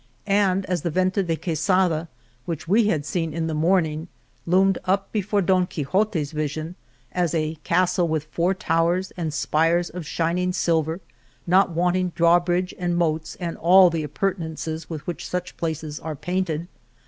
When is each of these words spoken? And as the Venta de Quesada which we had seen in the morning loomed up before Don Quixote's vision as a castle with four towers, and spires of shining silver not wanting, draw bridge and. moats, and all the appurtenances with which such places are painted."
And 0.25 0.65
as 0.65 0.81
the 0.81 0.89
Venta 0.89 1.21
de 1.21 1.35
Quesada 1.35 2.07
which 2.47 2.67
we 2.67 2.87
had 2.87 3.05
seen 3.05 3.35
in 3.35 3.45
the 3.45 3.53
morning 3.53 4.07
loomed 4.47 4.79
up 4.85 5.11
before 5.11 5.43
Don 5.43 5.67
Quixote's 5.67 6.31
vision 6.31 6.73
as 7.11 7.35
a 7.35 7.53
castle 7.63 8.07
with 8.07 8.23
four 8.23 8.55
towers, 8.55 9.11
and 9.15 9.31
spires 9.31 9.91
of 9.91 10.03
shining 10.07 10.53
silver 10.53 11.01
not 11.45 11.69
wanting, 11.75 12.13
draw 12.15 12.39
bridge 12.39 12.73
and. 12.79 12.97
moats, 12.97 13.35
and 13.39 13.57
all 13.57 13.91
the 13.91 14.01
appurtenances 14.01 14.89
with 14.89 15.05
which 15.05 15.27
such 15.29 15.55
places 15.55 15.99
are 15.99 16.15
painted." 16.15 16.67